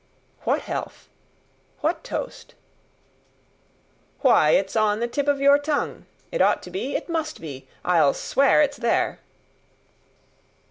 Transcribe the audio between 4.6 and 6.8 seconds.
on the tip of your tongue. It ought to